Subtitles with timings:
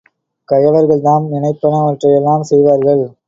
[0.49, 3.03] கயவர்கள் தாம் நினைப்பன வற்றையெல்லாம் செய்வார்கள்.